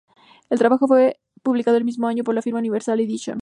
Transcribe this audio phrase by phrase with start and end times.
[0.49, 3.29] El trabajo fue publicado el mismo año por la Firma Universal Edition.